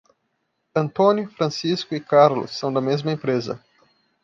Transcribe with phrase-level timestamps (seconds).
[0.75, 3.63] Antônio, Francisco e Carlos são da mesma empresa.